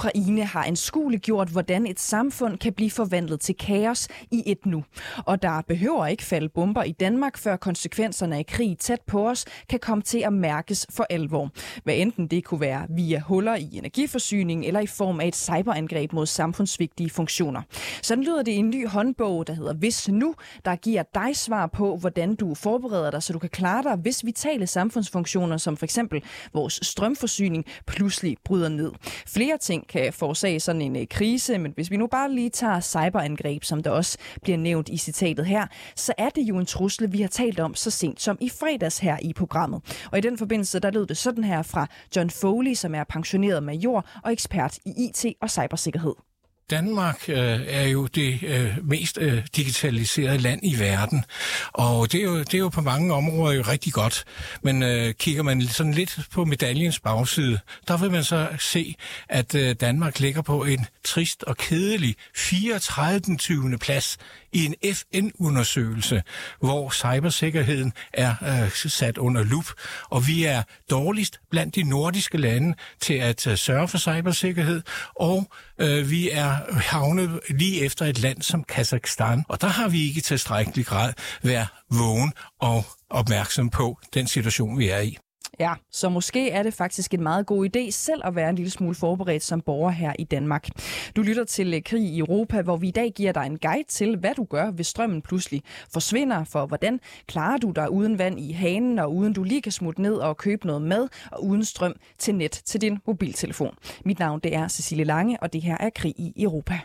[0.00, 4.84] Ukraine har anskueliggjort, hvordan et samfund kan blive forvandlet til kaos i et nu.
[5.26, 9.44] Og der behøver ikke falde bomber i Danmark, før konsekvenserne af krig tæt på os
[9.68, 11.50] kan komme til at mærkes for alvor.
[11.84, 16.12] Hvad enten det kunne være via huller i energiforsyningen eller i form af et cyberangreb
[16.12, 17.62] mod samfundsvigtige funktioner.
[18.02, 21.66] Sådan lyder det i en ny håndbog, der hedder Hvis Nu, der giver dig svar
[21.66, 25.84] på, hvordan du forbereder dig, så du kan klare dig, hvis vitale samfundsfunktioner, som for
[25.84, 26.22] eksempel
[26.52, 28.92] vores strømforsyning, pludselig bryder ned.
[29.26, 32.80] Flere ting kan forårsage sådan en øh, krise, men hvis vi nu bare lige tager
[32.80, 37.12] cyberangreb, som der også bliver nævnt i citatet her, så er det jo en trussel,
[37.12, 40.06] vi har talt om så sent som i fredags her i programmet.
[40.12, 43.62] Og i den forbindelse, der lød det sådan her fra John Foley, som er pensioneret
[43.62, 46.29] major og ekspert i IT og cybersikkerhed.
[46.70, 51.24] Danmark øh, er jo det øh, mest øh, digitaliserede land i verden,
[51.72, 54.24] og det er, jo, det er jo på mange områder jo rigtig godt.
[54.62, 58.94] Men øh, kigger man sådan lidt på medaljens bagside, der vil man så se,
[59.28, 63.36] at øh, Danmark ligger på en trist og kedelig 34.
[63.36, 63.78] 20.
[63.78, 64.18] plads
[64.52, 66.22] i en FN-undersøgelse,
[66.60, 68.34] hvor cybersikkerheden er
[68.64, 69.66] øh, sat under lup,
[70.10, 74.82] og vi er dårligst blandt de nordiske lande til at øh, sørge for cybersikkerhed,
[75.16, 75.50] og
[75.80, 80.18] øh, vi er havnet lige efter et land som Kazakhstan, og der har vi ikke
[80.18, 85.16] i tilstrækkelig grad været vågen og opmærksom på den situation, vi er i.
[85.60, 88.70] Ja, så måske er det faktisk en meget god idé selv at være en lille
[88.70, 90.68] smule forberedt som borger her i Danmark.
[91.16, 93.88] Du lytter til øh, Krig i Europa, hvor vi i dag giver dig en guide
[93.88, 98.40] til, hvad du gør, hvis strømmen pludselig forsvinder, for hvordan klarer du dig uden vand
[98.40, 101.64] i hanen, og uden du lige kan smutte ned og købe noget mad, og uden
[101.64, 103.74] strøm til net til din mobiltelefon.
[104.04, 106.80] Mit navn det er Cecilie Lange, og det her er Krig i Europa.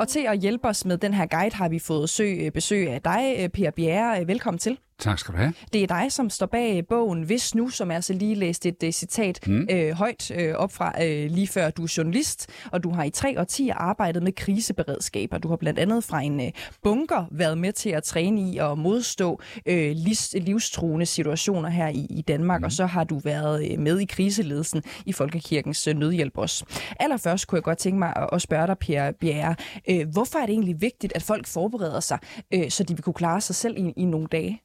[0.00, 2.88] Og til at hjælpe os med den her guide har vi fået søg, øh, besøg
[2.90, 4.20] af dig, øh, Per Bjerre.
[4.20, 4.78] Øh, velkommen til.
[5.00, 5.54] Tak skal du have.
[5.72, 8.82] Det er dig, som står bag bogen Hvis Nu, som er så lige læst et
[8.82, 9.66] uh, citat mm.
[9.70, 13.10] øh, højt øh, op fra øh, lige før du er journalist, og du har i
[13.10, 16.52] tre årtier arbejdet med kriseberedskab, og du har blandt andet fra en øh,
[16.82, 22.06] bunker været med til at træne i at modstå øh, livs, livstruende situationer her i,
[22.10, 22.64] i Danmark, mm.
[22.64, 26.64] og så har du været øh, med i kriseledelsen i Folkekirkens øh, Nødhjælp også.
[27.00, 29.54] Allerførst kunne jeg godt tænke mig at, at spørge dig, Per Bjerre,
[29.90, 32.18] øh, hvorfor er det egentlig vigtigt, at folk forbereder sig,
[32.54, 34.60] øh, så de vil kunne klare sig selv i, i nogle dage?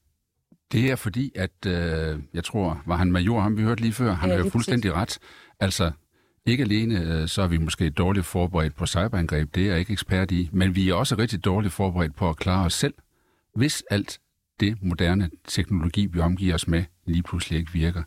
[0.72, 4.14] Det er fordi, at øh, jeg tror, var han major, ham vi hørte lige før,
[4.14, 5.20] han ja, har jo fuldstændig præcis.
[5.20, 5.28] ret.
[5.60, 5.92] Altså,
[6.46, 9.94] ikke alene øh, så er vi måske dårligt forberedt på cyberangreb, det er jeg ikke
[9.94, 12.94] ekspert i, men vi er også rigtig dårligt forberedt på at klare os selv,
[13.56, 14.20] hvis alt
[14.60, 18.04] det moderne teknologi, vi omgiver os med, lige pludselig ikke virker.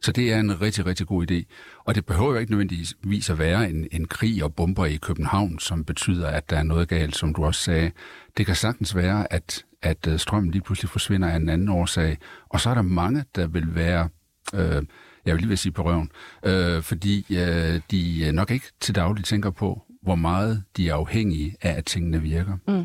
[0.00, 1.42] Så det er en rigtig, rigtig god idé.
[1.84, 5.58] Og det behøver jo ikke nødvendigvis at være en, en krig og bomber i København,
[5.58, 7.90] som betyder, at der er noget galt, som du også sagde.
[8.36, 12.18] Det kan sagtens være, at at øh, strømmen lige pludselig forsvinder af en anden årsag.
[12.48, 14.08] Og så er der mange, der vil være,
[14.54, 14.82] øh,
[15.26, 16.10] jeg vil lige vil sige på røven,
[16.42, 21.56] øh, fordi øh, de nok ikke til daglig tænker på, hvor meget de er afhængige
[21.62, 22.56] af, at tingene virker.
[22.68, 22.84] Mm.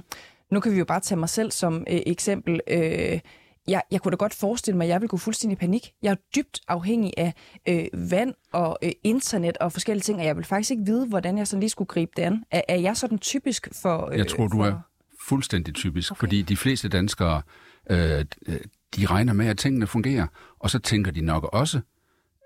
[0.52, 2.59] Nu kan vi jo bare tage mig selv som øh, eksempel.
[2.68, 3.20] Øh,
[3.68, 5.92] jeg, jeg kunne da godt forestille mig, at jeg vil gå fuldstændig i panik.
[6.02, 7.34] Jeg er dybt afhængig af
[7.68, 11.38] øh, vand og øh, internet og forskellige ting, og jeg vil faktisk ikke vide, hvordan
[11.38, 12.44] jeg sådan lige skulle gribe det an.
[12.52, 14.09] Er, er jeg sådan typisk for...
[14.12, 14.66] Øh, jeg tror, du for...
[14.66, 14.80] er
[15.28, 16.19] fuldstændig typisk, okay.
[16.19, 17.41] fordi de fleste danskere,
[17.89, 18.25] øh,
[18.95, 20.28] de regner med, at tingene fungerer,
[20.59, 21.81] og så tænker de nok også,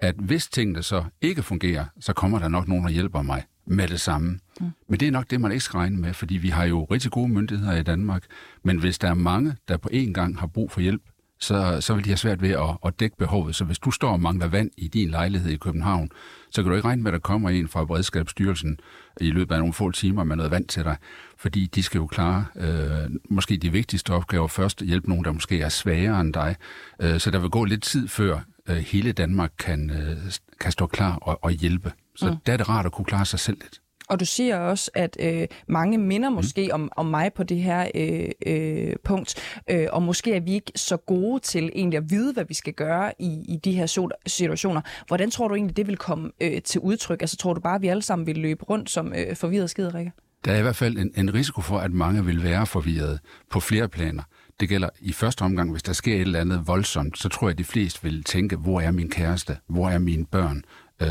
[0.01, 3.87] at hvis tingene så ikke fungerer, så kommer der nok nogen, der hjælper mig med
[3.87, 4.39] det samme.
[4.59, 4.71] Mm.
[4.89, 7.11] Men det er nok det, man ikke skal regne med, fordi vi har jo rigtig
[7.11, 8.23] gode myndigheder i Danmark.
[8.63, 11.01] Men hvis der er mange, der på én gang har brug for hjælp,
[11.39, 13.55] så, så vil de have svært ved at, at dække behovet.
[13.55, 16.09] Så hvis du står og mangler vand i din lejlighed i København,
[16.57, 18.79] så kan du ikke regne med, at der kommer en fra Beredskabsstyrelsen
[19.21, 20.97] i løbet af nogle få timer med noget vand til dig,
[21.37, 25.61] fordi de skal jo klare øh, måske de vigtigste opgaver først, hjælpe nogen, der måske
[25.61, 26.55] er svagere end dig.
[27.01, 28.39] Øh, så der vil gå lidt tid før
[28.69, 30.17] øh, hele Danmark kan, øh,
[30.59, 31.91] kan stå klar og, og hjælpe.
[32.15, 32.37] Så mm.
[32.45, 33.81] der er det rart at kunne klare sig selv lidt.
[34.09, 36.73] Og du siger også, at øh, mange minder måske mm.
[36.73, 40.71] om, om mig på det her øh, øh, punkt, øh, og måske er vi ikke
[40.75, 44.81] så gode til egentlig at vide, hvad vi skal gøre i, i de her situationer.
[45.07, 47.21] Hvordan tror du egentlig, det vil komme øh, til udtryk?
[47.21, 50.11] Altså tror du bare, at vi alle sammen vil løbe rundt som øh, forvirret skiderikker?
[50.45, 53.19] Der er i hvert fald en, en risiko for, at mange vil være forvirret
[53.49, 54.23] på flere planer.
[54.59, 57.51] Det gælder i første omgang, hvis der sker et eller andet voldsomt, så tror jeg,
[57.51, 59.57] at de fleste vil tænke, hvor er min kæreste?
[59.67, 60.63] Hvor er mine børn?
[61.01, 61.07] Øh,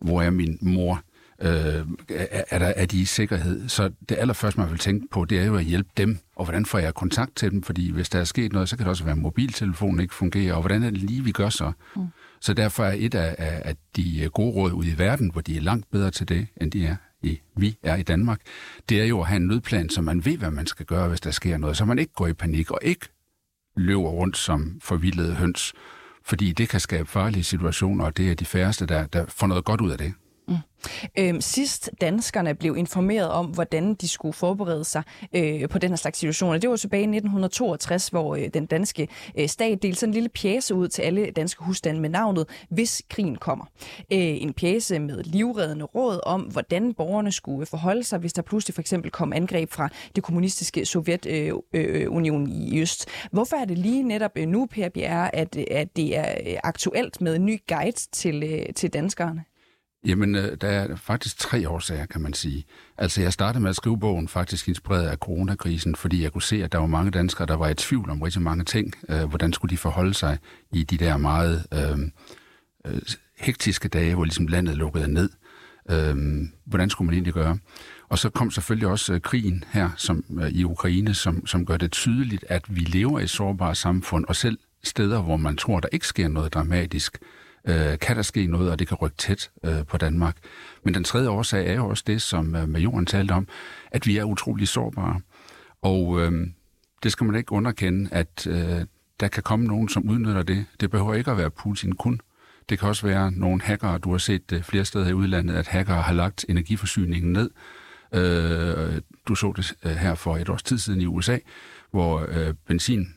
[0.00, 1.02] hvor er min mor?
[1.42, 3.68] Øh, er, er, der, er de i sikkerhed?
[3.68, 6.18] Så det allerførste, man vil tænke på, det er jo at hjælpe dem.
[6.36, 7.62] Og hvordan får jeg kontakt til dem?
[7.62, 10.54] Fordi hvis der er sket noget, så kan det også være, at mobiltelefonen ikke fungerer.
[10.54, 11.72] Og hvordan er det lige, vi gør så?
[11.96, 12.06] Mm.
[12.40, 15.60] Så derfor er et af, af de gode råd ude i verden, hvor de er
[15.60, 18.40] langt bedre til det, end de er i, vi er i Danmark,
[18.88, 21.20] det er jo at have en nødplan, så man ved, hvad man skal gøre, hvis
[21.20, 21.76] der sker noget.
[21.76, 23.08] Så man ikke går i panik og ikke
[23.76, 25.72] løber rundt som forvildede høns,
[26.24, 29.64] fordi det kan skabe farlige situationer, og det er de færreste, der, der får noget
[29.64, 30.12] godt ud af det.
[30.50, 30.56] Mm.
[31.18, 35.02] Øhm, sidst danskerne blev informeret om, hvordan de skulle forberede sig
[35.34, 39.08] øh, på den her slags situationer, det var tilbage i 1962, hvor øh, den danske
[39.38, 43.02] øh, stat delte sådan en lille pjæse ud til alle danske husstande med navnet Hvis
[43.10, 43.64] krigen kommer.
[44.12, 48.74] Øh, en pjæse med livreddende råd om, hvordan borgerne skulle forholde sig, hvis der pludselig
[48.74, 53.08] for eksempel kom angreb fra det kommunistiske Sovjetunion øh, øh, øh i øst.
[53.32, 57.20] Hvorfor er det lige netop øh, nu, Per Bjerre, at, at det er øh, aktuelt
[57.20, 59.44] med en ny guide til, øh, til danskerne?
[60.04, 62.64] Jamen, øh, der er faktisk tre årsager, kan man sige.
[62.98, 66.64] Altså, jeg startede med at skrive bogen faktisk inspireret af coronakrisen, fordi jeg kunne se,
[66.64, 68.94] at der var mange danskere, der var i tvivl om rigtig mange ting.
[69.08, 70.38] Øh, hvordan skulle de forholde sig
[70.72, 71.98] i de der meget øh,
[72.86, 73.00] øh
[73.38, 75.30] hektiske dage, hvor ligesom landet lukkede ned?
[75.90, 76.16] Øh,
[76.64, 77.58] hvordan skulle man egentlig gøre?
[78.08, 81.76] Og så kom selvfølgelig også øh, krigen her som, øh, i Ukraine, som, som gør
[81.76, 85.80] det tydeligt, at vi lever i et sårbart samfund, og selv steder, hvor man tror,
[85.80, 87.28] der ikke sker noget dramatisk, øh,
[87.68, 90.36] Øh, kan der ske noget, og det kan rykke tæt øh, på Danmark.
[90.84, 93.48] Men den tredje årsag er jo også det, som øh, Majoren talte om,
[93.90, 95.20] at vi er utrolig sårbare.
[95.82, 96.46] Og øh,
[97.02, 98.84] det skal man ikke underkende, at øh,
[99.20, 100.66] der kan komme nogen, som udnytter det.
[100.80, 102.20] Det behøver ikke at være Putin kun.
[102.68, 105.68] Det kan også være nogle hackere, du har set det flere steder i udlandet, at
[105.68, 107.50] hackere har lagt energiforsyningen ned.
[108.14, 111.38] Øh, du så det øh, her for et års tid siden i USA,
[111.90, 113.14] hvor øh, benzin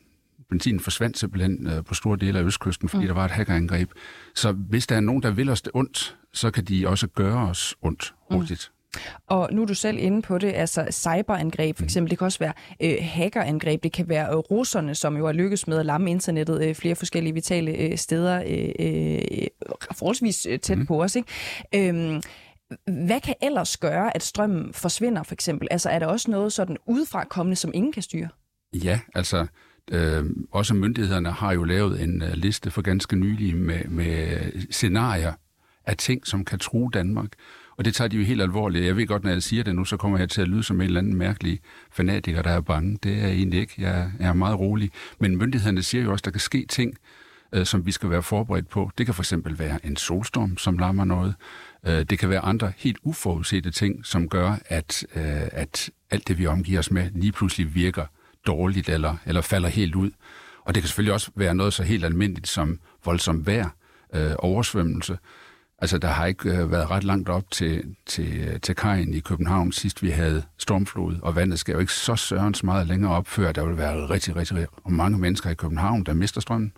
[0.54, 3.08] benzin forsvandt simpelthen øh, på store dele af Østkysten, fordi mm.
[3.08, 3.92] der var et hackerangreb.
[4.36, 7.50] Så hvis der er nogen, der vil os det ondt, så kan de også gøre
[7.50, 8.36] os ondt mm.
[8.36, 8.72] hurtigt.
[8.72, 8.74] Mm.
[9.28, 11.86] Og nu er du selv inde på det, altså cyberangreb for mm.
[11.86, 12.54] eksempel, det kan også være
[12.84, 16.64] øh, hackerangreb, det kan være øh, russerne, som jo har lykkes med at lamme internettet
[16.64, 19.48] øh, flere forskellige vitale øh, steder øh, øh,
[19.92, 20.86] forholdsvis øh, tæt mm.
[20.86, 21.16] på os.
[21.16, 21.30] Ikke?
[21.76, 22.22] Øhm,
[23.08, 25.68] hvad kan ellers gøre, at strømmen forsvinder for eksempel?
[25.72, 28.30] Altså er der også noget sådan udefra kommende, som ingen kan styre?
[28.74, 29.48] Ja, altså
[29.92, 34.38] Øh, også myndighederne har jo lavet en øh, liste for ganske nylig med, med
[34.72, 35.34] scenarier
[35.86, 37.30] af ting, som kan true Danmark.
[37.78, 38.86] Og det tager de jo helt alvorligt.
[38.86, 40.82] Jeg ved godt, når jeg siger det nu, så kommer jeg til at lyde som
[40.82, 41.60] en eller anden mærkelig
[41.92, 42.98] fanatiker, der er bange.
[43.04, 43.74] Det er jeg egentlig ikke.
[43.78, 44.92] Jeg, jeg er meget rolig.
[45.20, 46.98] Men myndighederne siger jo også, at der kan ske ting,
[47.54, 48.92] øh, som vi skal være forberedt på.
[48.98, 51.36] Det kan for eksempel være en solstorm, som lammer noget.
[51.88, 56.40] Øh, det kan være andre helt uforudsete ting, som gør, at, øh, at alt det,
[56.40, 58.06] vi omgiver os med, lige pludselig virker
[58.48, 60.12] dårligt eller, eller falder helt ud.
[60.66, 63.70] Og det kan selvfølgelig også være noget så helt almindeligt som voldsom vejr,
[64.14, 65.18] øh, oversvømmelse.
[65.80, 69.20] Altså, der har ikke øh, været ret langt op til, til, øh, til kajen i
[69.20, 73.28] København, sidst vi havde stormflod, og vandet skal jo ikke så sørens meget længere op,
[73.28, 76.74] før der vil være rigtig, rigtig, rigtig mange mennesker i København, der mister strømmen.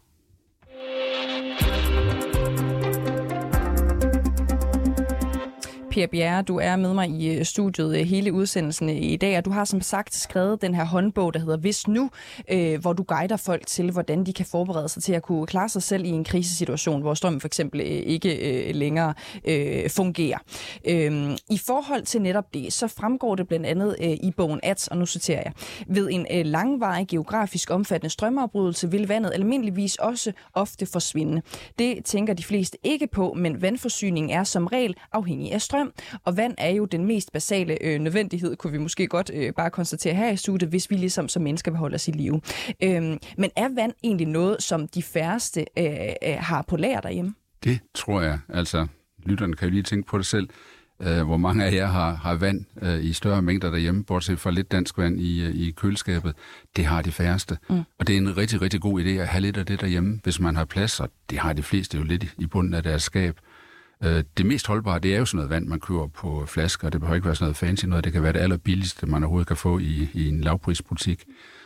[5.95, 9.37] Per Bjerre, du er med mig i øh, studiet øh, hele udsendelsen øh, i dag,
[9.37, 12.09] og du har som sagt skrevet den her håndbog, der hedder Hvis Nu,
[12.51, 15.69] øh, hvor du guider folk til, hvordan de kan forberede sig til at kunne klare
[15.69, 19.13] sig selv i en krisesituation, hvor strømmen for eksempel ikke øh, længere
[19.45, 20.37] øh, fungerer.
[20.87, 24.87] Øh, I forhold til netop det, så fremgår det blandt andet øh, i bogen at,
[24.91, 25.53] og nu citerer jeg,
[25.87, 31.41] ved en øh, langvarig geografisk omfattende strømafbrydelse vil vandet almindeligvis også ofte forsvinde.
[31.79, 36.19] Det tænker de fleste ikke på, men vandforsyningen er som regel afhængig af strøm strøm,
[36.23, 39.69] og vand er jo den mest basale øh, nødvendighed, kunne vi måske godt øh, bare
[39.69, 42.41] konstatere her i studiet, hvis vi ligesom som mennesker vil holde os i live.
[42.83, 45.85] Øhm, men er vand egentlig noget, som de færreste øh,
[46.23, 47.33] øh, har på lager derhjemme?
[47.63, 48.39] Det tror jeg.
[48.49, 48.87] Altså,
[49.25, 50.49] lytterne kan jo lige tænke på det selv.
[50.99, 54.51] Uh, hvor mange af jer har, har vand uh, i større mængder derhjemme, bortset fra
[54.51, 56.33] lidt dansk vand i, uh, i køleskabet.
[56.75, 57.57] Det har de færreste.
[57.69, 57.81] Mm.
[57.99, 60.39] Og det er en rigtig, rigtig god idé at have lidt af det derhjemme, hvis
[60.39, 63.39] man har plads, og det har de fleste jo lidt i bunden af deres skab.
[63.39, 63.54] Øh,
[64.37, 66.89] det mest holdbare, det er jo sådan noget vand, man køber på flasker.
[66.89, 68.03] Det behøver ikke være sådan noget fancy noget.
[68.03, 71.23] Det kan være det allerbilligste, man overhovedet kan få i, i en lavprisbutik.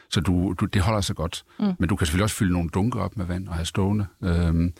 [0.09, 1.43] Så du, du, det holder sig godt.
[1.59, 1.65] Mm.
[1.79, 4.05] Men du kan selvfølgelig også fylde nogle dunker op med vand og have stående.
[4.23, 4.73] Øhm,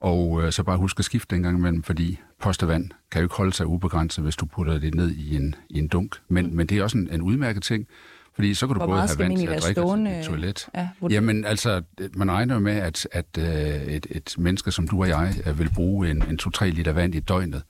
[0.00, 3.34] og øh, så bare husk at skifte den gang imellem, fordi postevand kan jo ikke
[3.34, 6.16] holde sig ubegrænset, hvis du putter det ned i en, i en dunk.
[6.28, 6.56] Men, mm.
[6.56, 7.86] men det er også en, en udmærket ting,
[8.34, 10.18] fordi så kan du Hvor både have vand til at drikke stående...
[10.18, 10.68] et toilet.
[10.74, 11.82] Ja, Jamen altså,
[12.14, 15.70] man regner med, at, at uh, et, et menneske som du og jeg uh, vil
[15.74, 17.62] bruge en, en 2-3 liter vand i døgnet.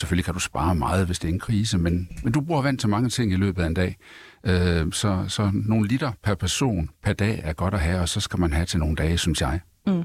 [0.00, 2.78] Selvfølgelig kan du spare meget, hvis det er en krise, men, men du bruger vand
[2.78, 3.96] til mange ting i løbet af en dag.
[4.44, 8.20] Uh, så, så nogle liter per person per dag er godt at have, og så
[8.20, 9.60] skal man have til nogle dage, synes jeg.
[9.86, 10.04] Mm.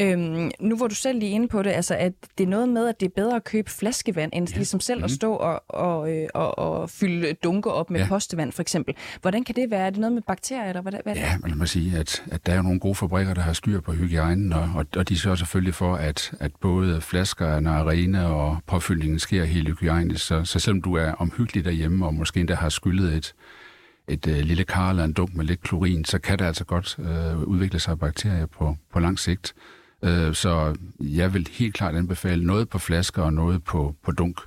[0.00, 2.88] Øhm, nu var du selv lige inde på det, altså at det er noget med,
[2.88, 4.56] at det er bedre at købe flaskevand, end ja.
[4.56, 5.04] ligesom selv mm.
[5.04, 5.14] at Mhm.
[5.14, 8.04] stå og, og, øh, og, og fylde dunker op med ja.
[8.04, 8.08] Ja.
[8.08, 8.94] postevand for eksempel.
[9.20, 9.86] Hvordan kan det være?
[9.86, 11.20] Er det noget med bakterier, eller hvad, hvad er det?
[11.20, 13.52] Ja, men lad mig sige, at, at der er jo nogle gode fabrikker, der har
[13.52, 17.88] styr på hygiejnen, og, og, og de sørger selvfølgelig for, at, at både flaskerne er
[17.88, 20.26] rene, og påfyldningen sker helt hygiejnisk.
[20.26, 23.34] Så, så selvom du er omhyggelig derhjemme, og måske endda har skyllet et,
[24.08, 26.96] et øh, lille kar eller en dunk med lidt klorin, så kan der altså godt
[26.98, 29.54] øh, udvikle sig bakterier på, på lang sigt.
[30.02, 34.40] Øh, så jeg vil helt klart anbefale noget på flasker og noget på, på dunk.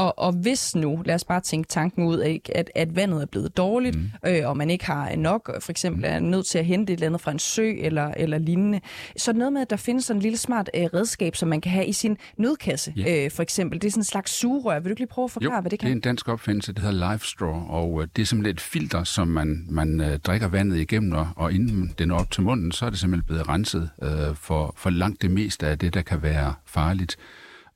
[0.00, 3.26] Og, og hvis nu, lad os bare tænke tanken ud af, at, at vandet er
[3.26, 4.10] blevet dårligt, mm.
[4.26, 7.06] øh, og man ikke har nok, for eksempel er nødt til at hente et eller
[7.06, 8.80] andet fra en sø eller, eller lignende,
[9.16, 11.60] så det noget med, at der findes sådan en lille smart øh, redskab, som man
[11.60, 13.24] kan have i sin nødkasse, Ja.
[13.24, 13.80] øh, for eksempel.
[13.80, 14.74] Det er sådan en slags sugerør.
[14.80, 15.88] Vil du ikke lige prøve at forklare, jo, hvad det det kan?
[15.88, 19.04] er en dansk opfindelse, det hedder Life Straw, og øh, det er simpelthen et filter,
[19.04, 22.72] som man, man øh, drikker vandet igennem, og, og inden den når op til munden,
[22.72, 26.02] så er det simpelthen blevet renset øh, for, for langt det meste af det, der
[26.02, 27.16] kan være farligt.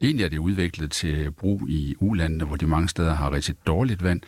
[0.01, 4.03] Egentlig er det udviklet til brug i ulandene, hvor de mange steder har rigtig dårligt
[4.03, 4.21] vand,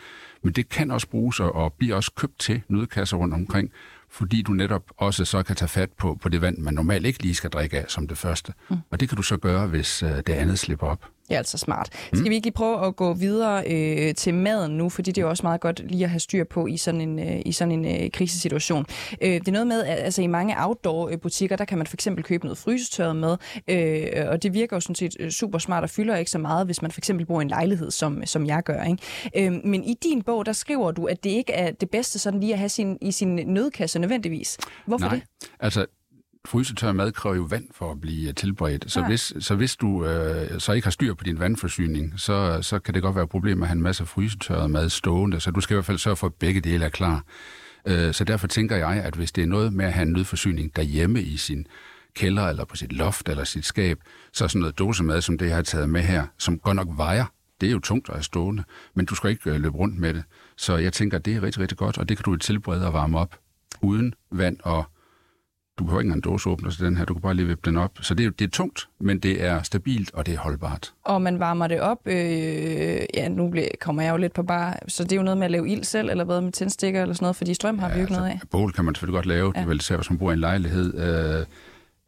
[0.42, 3.70] men det kan også bruges og, bliver også købt til nødkasser rundt omkring,
[4.10, 7.22] fordi du netop også så kan tage fat på, på det vand, man normalt ikke
[7.22, 8.52] lige skal drikke af som det første.
[8.70, 8.76] Mm.
[8.90, 11.06] Og det kan du så gøre, hvis øh, det andet slipper op.
[11.28, 11.88] Det er altså smart.
[12.12, 15.22] Skal vi ikke lige prøve at gå videre øh, til maden nu, fordi det er
[15.22, 17.84] jo også meget godt lige at have styr på i sådan en, øh, i sådan
[17.84, 18.86] en øh, krisesituation.
[19.22, 22.24] Øh, det er noget med, at altså, i mange outdoor-butikker, der kan man for eksempel
[22.24, 23.36] købe noget frysetørret med,
[23.68, 26.66] øh, og det virker jo sådan set øh, super smart og fylder ikke så meget,
[26.66, 28.82] hvis man for eksempel bor i en lejlighed, som, som jeg gør.
[28.82, 29.46] Ikke?
[29.46, 32.40] Øh, men i din bog, der skriver du, at det ikke er det bedste sådan
[32.40, 34.58] lige at have sin, i sin nødkasse nødvendigvis.
[34.86, 35.48] Hvorfor Nej, det?
[35.60, 35.86] altså
[36.46, 38.84] frysetør mad kræver jo vand for at blive øh, tilberedt.
[38.92, 39.06] Så, Ja.
[39.06, 42.94] hvis, så hvis du øh, så ikke har styr på din vandforsyning, så, så kan
[42.94, 45.40] det godt være et problem at have en masse frysetørret mad stående.
[45.40, 47.24] Så du skal i hvert fald sørge for, at begge dele er klar.
[47.86, 50.76] Øh, så derfor tænker jeg, at hvis det er noget med at have en nødforsyning
[50.76, 51.66] derhjemme i sin
[52.14, 53.98] kælder, eller på sit loft, eller sit skab,
[54.32, 56.88] så er sådan noget dåsemad, som det jeg har taget med her, som godt nok
[56.90, 57.24] vejer,
[57.60, 60.14] det er jo tungt at have stående, men du skal ikke øh, løbe rundt med
[60.14, 60.24] det.
[60.56, 62.92] Så jeg tænker, at det er rigtig, rigtig godt, og det kan du tilberede og
[62.92, 63.36] varme op
[63.82, 64.84] uden vand og
[65.78, 67.76] du behøver ikke engang en dåseåbner til den her, du kan bare lige vippe den
[67.76, 67.90] op.
[68.00, 70.92] Så det er, det er tungt, men det er stabilt, og det er holdbart.
[71.04, 72.16] Og man varmer det op, øh,
[73.14, 75.44] ja, nu bliver, kommer jeg jo lidt på bare, så det er jo noget med
[75.44, 77.94] at lave ild selv, eller hvad med tændstikker eller sådan noget, fordi strøm har ja,
[77.94, 78.40] vi jo ikke noget af.
[78.50, 79.60] Bål kan man selvfølgelig godt lave, ja.
[79.60, 80.94] det er vel især, hvis man bor i en lejlighed.
[81.40, 81.46] Øh,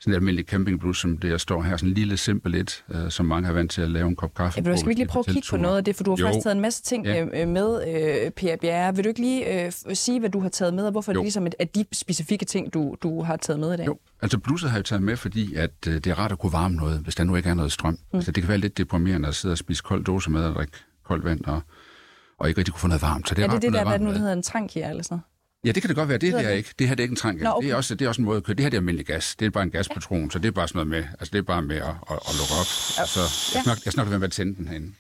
[0.01, 3.11] sådan et almindeligt campingblus, som det, jeg står her, sådan en lille simpel et, øh,
[3.11, 5.01] som mange har vant til at lave en kop kaffe Ja, du, skal vi ikke
[5.01, 6.27] lige prøve at er kigge på noget af det, for du har Jo.
[6.27, 7.25] faktisk taget en masse ting Ja.
[7.43, 7.85] øh, med,
[8.25, 8.95] øh, Per Bjerre.
[8.97, 11.19] Vil du ikke lige øh, sige, hvad du har taget med, og hvorfor jo.
[11.19, 13.87] Det ligesom af de specifikke ting, du, du har taget med i dag?
[13.87, 16.53] Jo, altså blusset har jeg taget med, fordi at, øh, det er rart at kunne
[16.53, 17.93] varme noget, hvis der nu ikke er noget strøm.
[17.93, 17.99] Mm.
[18.17, 20.73] Altså, det kan være lidt deprimerende at sidde og spise kold dåse med og drikke
[21.05, 21.61] koldt vand, og,
[22.39, 23.29] og ikke rigtig kunne få noget varmt.
[23.29, 25.19] Så det er, er det det der, hvad nu hedder, en trank her eller sådan?
[25.65, 26.19] Ja, det kan det godt være.
[26.19, 26.57] Det er det det?
[26.57, 26.75] ikke.
[26.79, 27.43] Det her det er ikke en trænk.
[27.43, 27.67] Nå, okay.
[27.67, 28.55] det, er også, det er også en måde at køre.
[28.57, 29.37] Det her det er almindelig gas.
[29.37, 31.43] Det er bare en gaspatron, så det er bare sådan noget med, altså det er
[31.43, 32.67] bare med at, at, at lukke op.
[32.67, 33.21] Så
[33.55, 34.95] jeg snakker, jeg snakker med at tænde den herinde.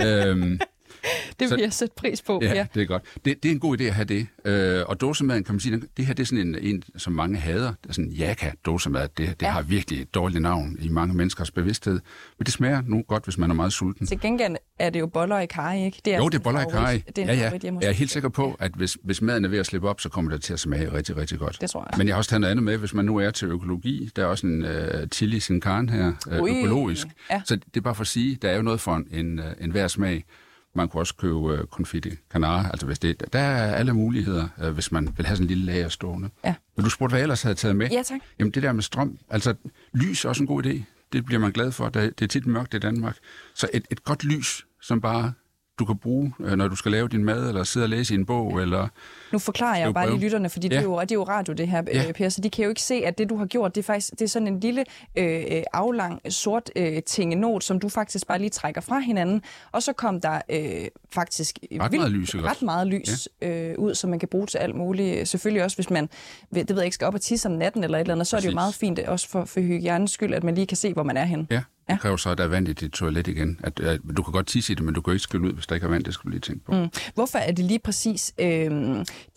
[0.28, 0.60] øhm,
[1.40, 2.64] Det Så- vil jeg sætte pris på, ja, Per.
[2.74, 3.02] det er godt.
[3.24, 4.26] Det, det er en god idé at have det.
[4.44, 7.36] Øh, og dåsemaden, kan man sige, det her det er sådan en, en som mange
[7.38, 7.72] hader.
[7.82, 9.02] Det er sådan jaka dåsemad.
[9.02, 9.46] Det, det Ja.
[9.46, 9.52] ja.
[9.52, 12.00] har virkelig et dårligt navn i mange menneskers bevidsthed.
[12.38, 14.06] Men det smager nu godt, hvis man er meget sulten.
[14.06, 16.00] Til gengæld er det jo boller i karry, ikke?
[16.04, 16.98] Det Jo, det er boller i karry.
[17.16, 17.70] Det er Ja, ja.
[17.80, 20.08] Jeg er helt sikker på, at hvis, hvis maden er ved at slippe op, så
[20.08, 21.60] kommer det til at smage rigtig, rigtig godt.
[21.60, 21.98] Det tror jeg.
[21.98, 24.10] Men jeg har også taget noget andet med, hvis man nu er til økologi.
[24.16, 24.68] Der er også en uh,
[25.12, 26.50] chili sin carne her, Ui.
[26.58, 27.06] økologisk.
[27.30, 27.42] Ja.
[27.44, 29.44] Så det er bare for at sige, der er jo noget for en, en, uh,
[29.60, 30.24] en hver smag.
[30.74, 34.68] Man kunne også købe uh, confetti canard, altså hvis det, der er alle muligheder, uh,
[34.68, 36.30] hvis man vil have sådan en lille lager stående.
[36.44, 36.54] Ja.
[36.76, 37.88] Men du spurgte, hvad jeg ellers havde taget med?
[37.90, 38.20] Ja, tak.
[38.38, 39.54] Jamen det der med strøm, altså
[39.92, 40.82] lys er også en god idé.
[41.12, 41.88] Det bliver man glad for.
[41.88, 43.16] Det er tit mørkt i Danmark.
[43.54, 45.32] Så et, et godt lys, som bare
[45.80, 48.16] du kan bruge, øh, når du skal lave din mad, eller sidde og læse i
[48.16, 48.88] en bog, eller...
[49.32, 50.74] Nu forklarer jeg bare lige lytterne, fordi ja.
[50.74, 52.02] det, er jo, det er jo radio, det her, ja.
[52.02, 52.12] Ja.
[52.12, 54.10] Per, så de kan jo ikke se, at det, du har gjort, det er faktisk
[54.10, 54.84] det er sådan en lille
[55.16, 59.82] øh, øh, aflang sort øh, tingenot, som du faktisk bare lige trækker fra hinanden, og
[59.82, 62.64] så kom der øh, faktisk Ret meget lys, ret også?
[62.64, 63.48] meget lys ja.
[63.48, 65.28] øh, ud, som man kan bruge til alt muligt.
[65.28, 66.08] Selvfølgelig også, hvis man,
[66.54, 68.36] det ved jeg ikke, skal op og tisse om natten eller et eller andet, så
[68.36, 68.54] er det jo Præcis.
[68.54, 71.24] meget fint, også for, for hygiejnens skyld, at man lige kan se, hvor man er
[71.24, 71.46] henne.
[71.50, 71.94] Ja, Ja.
[71.94, 73.60] det kræver så, at der er vand i dit toilet igen.
[73.62, 75.66] At, at, du kan godt tisse i det, men du kan ikke skylle ud, hvis
[75.66, 76.04] der ikke er vand.
[76.04, 76.72] Det skal du lige tænke på.
[76.72, 76.88] Mm.
[77.14, 78.70] Hvorfor er det lige præcis øh,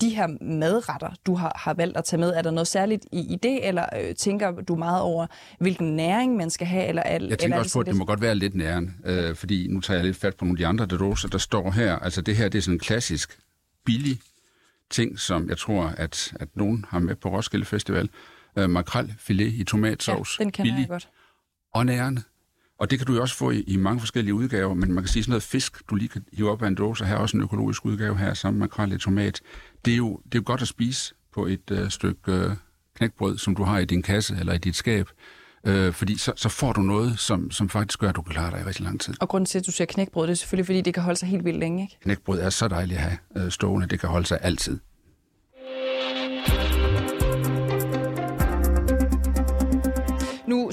[0.02, 2.30] de her madretter, du har, har valgt at tage med?
[2.30, 5.28] Er der noget særligt i, i det, eller øh, tænker du meget over,
[5.60, 6.86] hvilken næring man skal have?
[6.86, 8.92] Eller, er, Jeg eller tænker er også på, at det må godt være lidt nærende,
[9.06, 11.72] øh, fordi nu tager jeg lidt fat på nogle af de andre dåser, der står
[11.72, 11.96] her.
[11.96, 13.40] Altså det her, det er sådan en klassisk,
[13.86, 14.20] billig
[14.90, 18.10] ting, som jeg tror, at, at nogen har med på Roskilde Festival.
[18.58, 20.40] Øh, makrelfilet i tomatsovs.
[20.40, 21.10] ja, den kender billig jeg godt.
[21.74, 22.24] og nærende.
[22.84, 25.08] Og det kan du jo også få i, i mange forskellige udgaver, men man kan
[25.12, 27.06] sige sådan noget fisk, du lige kan hive op af en dåse.
[27.06, 29.42] Her er også en økologisk udgave her, sammen med makrel i tomat.
[29.86, 32.52] Det er jo, det er jo godt at spise på et øh, stykke øh,
[32.96, 35.10] knækbrød, som du har i din kasse eller i dit skab,
[35.68, 38.52] øh, fordi så, så får du noget, som, som faktisk gør, at du kan klare
[38.52, 39.14] dig i rigtig lang tid.
[39.22, 41.30] Og grunden til, at du siger knækbrød, det er selvfølgelig, fordi det kan holde sig
[41.30, 41.98] helt vildt længe, ikke?
[42.02, 44.80] Knækbrød er så dejligt at have øh, stående, det kan holde sig altid.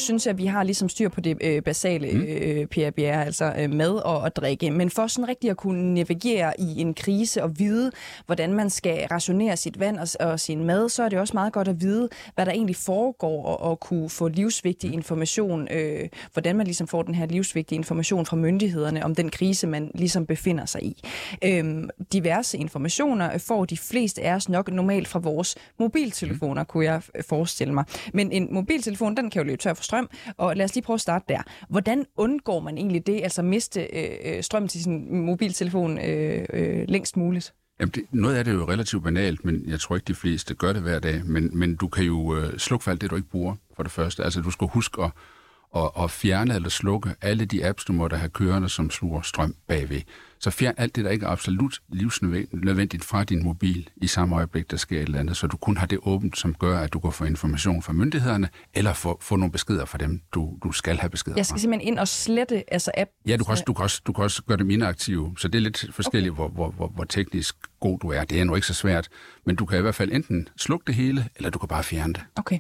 [0.01, 2.23] Synes jeg, at vi har ligesom styr på det øh, basale, mm.
[2.83, 4.71] øh, Bjerre, altså øh, mad og at drikke.
[4.71, 7.91] Men for sådan rigtig at kunne navigere i en krise og vide,
[8.27, 11.53] hvordan man skal rationere sit vand og, og sin mad, så er det også meget
[11.53, 16.57] godt at vide, hvad der egentlig foregår og, og kunne få livsvigtig information, øh, hvordan
[16.57, 20.67] man ligesom får den her livsvigtige information fra myndighederne om den krise, man ligesom befinder
[20.67, 21.03] sig i.
[21.45, 26.67] Øh, diverse informationer får de fleste af os nok normalt fra vores mobiltelefoner, mm.
[26.67, 27.85] kunne jeg forestille mig.
[28.15, 30.95] Men en mobiltelefon, den kan jo løbe tør for strøm, og lad os lige prøve
[30.95, 31.43] at starte der.
[31.69, 36.85] Hvordan undgår man egentlig det, altså miste øh, øh strøm til sin mobiltelefon øh, øh,
[36.89, 37.55] længst muligt?
[37.81, 40.55] Jamen det, noget af det er jo relativt banalt, men jeg tror ikke, de fleste
[40.55, 41.23] gør det hver dag.
[41.25, 43.93] Men, men du kan jo øh, slukke for alt det, du ikke bruger, for det
[43.93, 44.25] første.
[44.25, 45.11] Altså, du skal huske at,
[45.77, 49.55] at, at fjerne eller slukke alle de apps, du måtte have kørende, som sluger strøm
[49.69, 50.01] bagved.
[50.41, 54.71] Så fjern alt det, der ikke er absolut livsnødvendigt fra din mobil i samme øjeblik,
[54.71, 57.01] der sker et eller andet, så du kun har det åbent, som gør, at du
[57.01, 60.97] kan få information fra myndighederne, eller få, få nogle beskeder fra dem, du, du skal
[60.97, 61.39] have beskeder fra.
[61.39, 61.61] Jeg skal fra.
[61.61, 63.11] simpelthen ind og slette altså app.
[63.27, 65.59] Ja, du kan, også, du, kan også, du kan også gøre dem inaktive, så det
[65.59, 66.39] er lidt forskelligt, okay.
[66.39, 68.25] hvor, hvor, hvor, hvor teknisk god du er.
[68.25, 69.09] Det er nu ikke så svært,
[69.47, 72.13] men du kan i hvert fald enten slukke det hele, eller du kan bare fjerne
[72.13, 72.23] det.
[72.37, 72.59] Okay.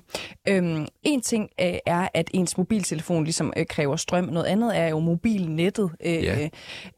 [0.49, 4.25] Øhm, en ting øh, er, at ens mobiltelefon ligesom øh, kræver strøm.
[4.25, 5.91] Noget andet er jo mobilnettet.
[6.05, 6.49] Øh, ja.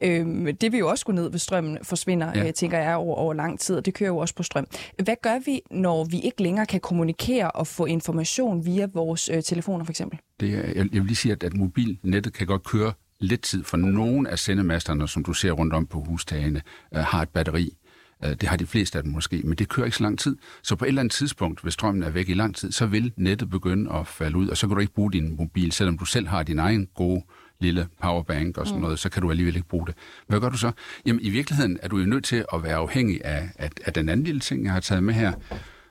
[0.01, 2.47] øh, det vil jo også gå ned, hvis strømmen forsvinder, ja.
[2.47, 4.67] øh, tænker jeg, over, over lang tid, og det kører jo også på strøm.
[5.03, 9.43] Hvad gør vi, når vi ikke længere kan kommunikere og få information via vores øh,
[9.43, 10.19] telefoner, for eksempel?
[10.39, 13.63] Det er, jeg, jeg vil lige sige, at, at mobilnettet kan godt køre lidt tid,
[13.63, 16.61] for nogle af sendemasterne, som du ser rundt om på hustagene,
[16.95, 17.77] øh, har et batteri.
[18.25, 20.37] Øh, det har de fleste af dem måske, men det kører ikke så lang tid.
[20.63, 23.11] Så på et eller andet tidspunkt, hvis strømmen er væk i lang tid, så vil
[23.17, 26.05] nettet begynde at falde ud, og så kan du ikke bruge din mobil, selvom du
[26.05, 27.23] selv har din egen gode
[27.63, 28.83] lille powerbank og sådan mm.
[28.83, 29.95] noget, så kan du alligevel ikke bruge det.
[30.27, 30.71] Hvad gør du så?
[31.05, 34.09] Jamen i virkeligheden er du jo nødt til at være afhængig af, af, af den
[34.09, 35.33] anden lille ting, jeg har taget med her,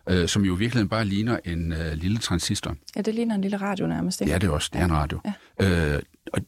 [0.09, 2.77] øh, som jo i virkeligheden bare ligner en øh, lille transistor.
[2.97, 4.21] Ja, det ligner en lille radio nærmest.
[4.21, 4.33] Ikke?
[4.33, 4.71] Ja, det er også.
[4.73, 5.21] Det er en radio.
[5.61, 5.95] Ja.
[5.95, 6.41] Øh, og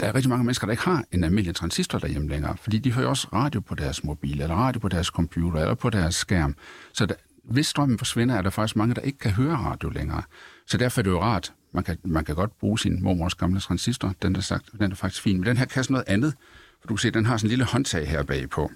[0.00, 2.92] der er rigtig mange mennesker, der ikke har en almindelig transistor derhjemme længere, fordi de
[2.92, 6.54] hører også radio på deres mobil, eller radio på deres computer, eller på deres skærm.
[6.92, 10.22] Så der, hvis strømmen forsvinder, er der faktisk mange, der ikke kan høre radio længere.
[10.66, 11.52] Så derfor er det jo rart.
[11.72, 14.14] Man kan, man kan godt bruge sin mormors gamle transistor.
[14.22, 15.36] Den er, sagt, den er faktisk fin.
[15.36, 16.34] Men den her kan sådan noget andet.
[16.80, 18.70] For du kan se, den har sådan en lille håndtag her bagpå.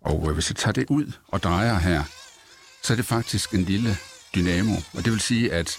[0.00, 2.02] Og øh, hvis jeg tager det ud og drejer her,
[2.82, 3.90] så er det faktisk en lille
[4.34, 4.74] dynamo.
[4.94, 5.78] Og det vil sige, at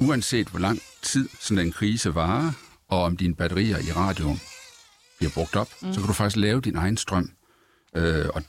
[0.00, 2.52] uanset hvor lang tid sådan en krise varer,
[2.88, 4.40] og om dine batterier i radioen
[5.18, 5.92] bliver brugt op, mm.
[5.92, 7.30] så kan du faktisk lave din egen strøm.
[7.96, 8.42] Øh, og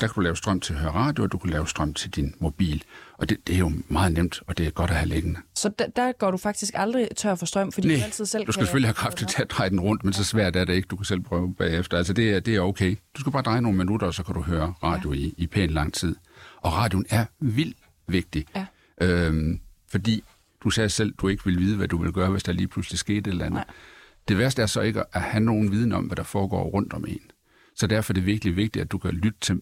[0.00, 2.10] der kan du lave strøm til at høre radio, og du kan lave strøm til
[2.10, 2.84] din mobil.
[3.18, 5.40] Og det, det er jo meget nemt, og det er godt at have liggende.
[5.54, 8.46] Så der, der går du faktisk aldrig tør for strøm, fordi Nej, du altid selv
[8.46, 10.64] du skal kan selvfølgelig have kraft til at dreje den rundt, men så svært er
[10.64, 10.86] det ikke.
[10.86, 11.96] Du kan selv prøve bagefter.
[11.96, 12.96] Altså det er, det er okay.
[13.16, 15.18] Du skal bare dreje nogle minutter, og så kan du høre radio ja.
[15.18, 16.16] i, i pænt lang tid.
[16.56, 17.76] Og radioen er vildt
[18.06, 18.46] vigtig.
[18.56, 18.66] Ja.
[19.00, 20.24] Øhm, fordi
[20.64, 22.98] du sagde selv, du ikke vil vide, hvad du vil gøre, hvis der lige pludselig
[22.98, 23.56] skete et eller andet.
[23.56, 23.74] Nej.
[24.28, 27.04] Det værste er så ikke at have nogen viden om, hvad der foregår rundt om
[27.08, 27.20] en.
[27.76, 29.60] Så derfor er det virkelig vigtigt, at du kan lytte til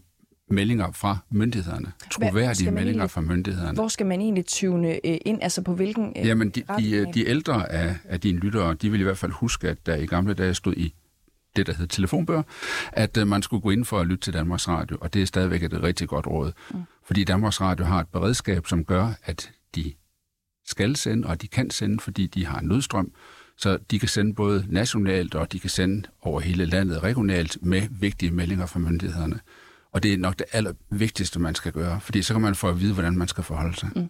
[0.50, 1.92] meldinger fra myndighederne.
[2.10, 3.74] Troværdige meldinger egentlig, fra myndighederne.
[3.74, 5.38] Hvor skal man egentlig tune øh, ind?
[5.42, 9.00] Altså på hvilken øh, Jamen, de, de, de ældre af, af dine lyttere, de vil
[9.00, 10.94] i hvert fald huske, at der i gamle dage stod i
[11.56, 12.42] det, der hed telefonbøger,
[12.92, 15.26] at uh, man skulle gå ind for at lytte til Danmarks Radio, og det er
[15.26, 16.52] stadigvæk et rigtig godt råd.
[16.70, 16.82] Mm.
[17.04, 19.92] Fordi Danmarks Radio har et beredskab, som gør, at de
[20.66, 23.12] skal sende, og de kan sende, fordi de har nødstrøm,
[23.56, 27.82] så de kan sende både nationalt, og de kan sende over hele landet regionalt med
[27.90, 29.40] vigtige meldinger fra myndighederne.
[29.92, 32.81] Og det er nok det allervigtigste, man skal gøre, fordi så kan man få at
[32.81, 33.88] vide, hvordan man skal forholde sig.
[33.96, 34.09] Mm.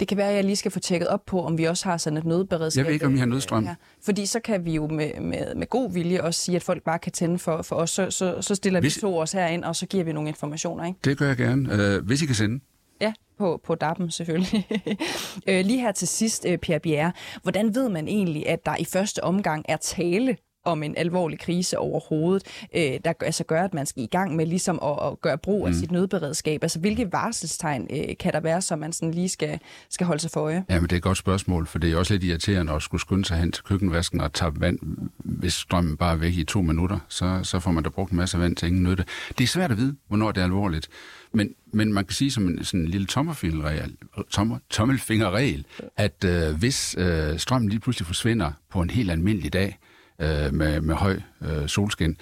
[0.00, 1.96] Det kan være, at jeg lige skal få tjekket op på, om vi også har
[1.96, 2.78] sådan et nødberedskab.
[2.78, 3.64] Jeg ved ikke, om I har nødstrøm.
[3.64, 3.74] Ja.
[4.04, 6.98] Fordi så kan vi jo med, med, med god vilje også sige, at folk bare
[6.98, 7.90] kan tænde for, for os.
[7.90, 8.96] Så, så, så stiller hvis...
[8.96, 10.84] vi to os herind, og så giver vi nogle informationer.
[10.84, 10.98] Ikke?
[11.04, 11.96] Det gør jeg gerne.
[11.98, 12.60] Uh, hvis I kan sende.
[13.00, 14.66] Ja, på, på DAP'en selvfølgelig.
[15.48, 17.12] øh, lige her til sidst, øh, Pierre Bjerre.
[17.42, 21.78] Hvordan ved man egentlig, at der i første omgang er tale om en alvorlig krise
[21.78, 25.38] overhovedet, øh, der altså gør, at man skal i gang med ligesom at, at gøre
[25.38, 25.78] brug af mm.
[25.78, 26.62] sit nødberedskab?
[26.62, 29.58] Altså, hvilke varselstegn øh, kan der være, som man sådan lige skal,
[29.90, 30.64] skal holde sig for øje?
[30.68, 33.00] Ja, men det er et godt spørgsmål, for det er også lidt irriterende at skulle
[33.00, 34.78] skynde sig hen til køkkenvasken og tage vand,
[35.16, 38.16] hvis strømmen bare er væk i to minutter, så, så får man da brugt en
[38.16, 39.04] masse vand til ingen nytte.
[39.38, 40.88] Det er svært at vide, hvornår det er alvorligt.
[41.32, 43.96] Men, men man kan sige som en, sådan en lille tommelfingerregel,
[44.30, 49.78] tommer, tommelfingerregel at øh, hvis øh, strømmen lige pludselig forsvinder på en helt almindelig dag,
[50.18, 52.16] øh, med, med høj øh, solskin,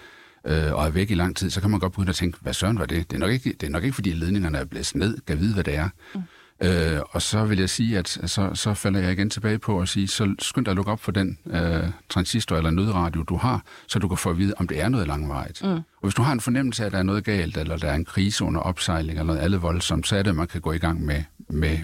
[0.46, 2.52] øh, og er væk i lang tid, så kan man godt begynde at tænke, hvad
[2.52, 3.10] søren var det?
[3.10, 5.54] Det er nok ikke, det er nok ikke fordi ledningerne er blæst ned, kan vide,
[5.54, 5.88] hvad det er.
[6.14, 6.22] Mm.
[6.62, 9.88] Øh, og så vil jeg sige, at så, så falder jeg igen tilbage på at
[9.88, 13.62] sige, så skynd dig at lukke op for den øh, transistor eller nødradio, du har,
[13.86, 15.62] så du kan få at vide, om det er noget langvarigt.
[15.64, 15.70] Mm.
[15.70, 17.94] Og hvis du har en fornemmelse af, at der er noget galt, eller der er
[17.94, 20.78] en krise under opsejling, eller noget andet voldsomt, så er det, man kan gå i
[20.78, 21.78] gang med, med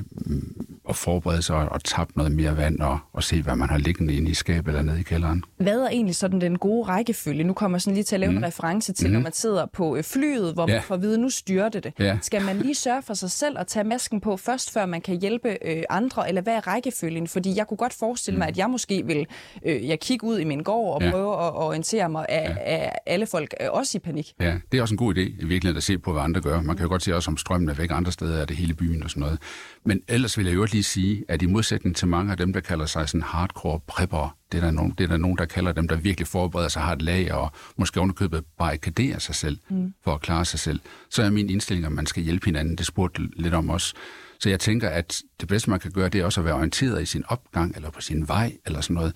[0.88, 3.78] at forberede sig og, og tappe noget mere vand og, og se, hvad man har
[3.78, 5.44] liggende inde i skabet eller nede i kælderen.
[5.56, 7.44] Hvad er egentlig sådan den gode rækkefølge?
[7.44, 8.38] Nu kommer jeg sådan lige til at lave mm.
[8.38, 9.12] en reference til, mm.
[9.12, 10.74] når man sidder på øh, flyet, hvor ja.
[10.74, 11.92] man får at vide, nu styrte det.
[11.98, 12.18] Ja.
[12.22, 15.20] Skal man lige sørge for sig selv og tage masken på først, før man kan
[15.20, 17.28] hjælpe øh, andre, eller hvad er rækkefølgen?
[17.28, 18.38] Fordi jeg kunne godt forestille mm.
[18.38, 19.26] mig, at jeg måske vil
[19.66, 21.10] øh, jeg kigge ud i min gård og ja.
[21.10, 22.54] prøve at orientere mig af, ja.
[22.60, 24.32] af alle folk, øh, også i panik.
[24.40, 26.60] Ja, det er også en god idé i virkeligheden at se på, hvad andre gør.
[26.60, 28.74] Man kan jo godt se også, om strømmen er væk andre steder af det hele
[28.74, 29.38] byen og sådan noget.
[29.84, 32.60] Men ellers vil jeg jo lige sige, at i modsætning til mange af dem, der
[32.60, 35.72] kalder sig sådan hardcore prepper, det er, der nogen, det er der nogen, der kalder
[35.72, 39.94] dem, der virkelig forbereder sig, har et lag og måske ovenikøbet barrikaderer sig selv mm.
[40.04, 42.78] for at klare sig selv, så er min indstilling, at man skal hjælpe hinanden.
[42.78, 43.94] Det spurgte lidt om os.
[44.40, 47.02] Så jeg tænker, at det bedste, man kan gøre, det er også at være orienteret
[47.02, 49.12] i sin opgang eller på sin vej eller sådan noget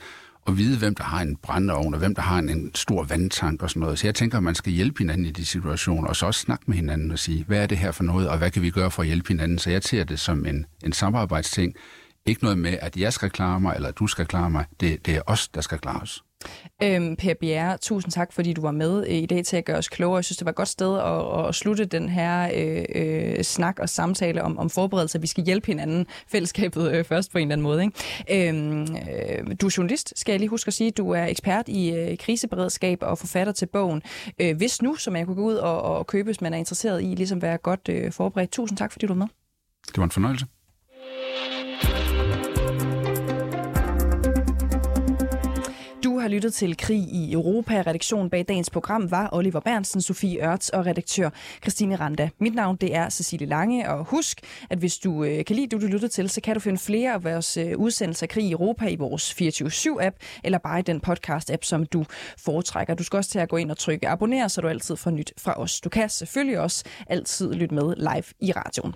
[0.46, 3.62] at vide, hvem der har en brændeovn, og hvem der har en, en stor vandtank
[3.62, 3.98] og sådan noget.
[3.98, 6.64] Så jeg tænker, at man skal hjælpe hinanden i de situationer, og så også snakke
[6.66, 8.90] med hinanden og sige, hvad er det her for noget, og hvad kan vi gøre
[8.90, 9.58] for at hjælpe hinanden?
[9.58, 11.74] Så jeg ser det som en, en samarbejdsting.
[12.30, 14.64] Ikke noget med, at jeg skal klare mig, eller du skal klare mig.
[14.80, 16.24] Det, det er os, der skal klare os.
[16.82, 19.88] Øhm, per Bjerre, tusind tak, fordi du var med i dag til at gøre os
[19.88, 20.16] klogere.
[20.16, 23.78] Jeg synes, det var et godt sted at, at slutte den her øh, øh, snak
[23.78, 25.20] og samtale om, om forberedelse.
[25.20, 27.84] Vi skal hjælpe hinanden, fællesskabet øh, først på en eller anden måde.
[27.84, 28.48] Ikke?
[28.48, 30.90] Øhm, øh, du er journalist, skal jeg lige huske at sige.
[30.90, 34.02] Du er ekspert i øh, kriseberedskab og forfatter til bogen.
[34.40, 37.02] Øh, hvis nu, som jeg kunne gå ud og, og købe, hvis man er interesseret
[37.02, 38.52] i ligesom være godt øh, forberedt.
[38.52, 39.26] Tusind tak, fordi du var med.
[39.86, 40.46] Det var en fornøjelse.
[46.20, 47.82] Har lyttet til Krig i Europa.
[47.86, 51.30] Redaktionen bag dagens program var Oliver Bernsen, Sofie Ørts og redaktør
[51.62, 52.30] Christine Randa.
[52.38, 55.82] Mit navn det er Cecilie Lange, og husk, at hvis du øh, kan lide det,
[55.82, 58.52] du lytter til, så kan du finde flere af vores øh, udsendelser af Krig i
[58.52, 62.04] Europa i vores 24-7-app, eller bare i den podcast-app, som du
[62.38, 62.94] foretrækker.
[62.94, 65.32] Du skal også til at gå ind og trykke abonner, så du altid får nyt
[65.38, 65.80] fra os.
[65.80, 68.94] Du kan selvfølgelig også altid lytte med live i radioen.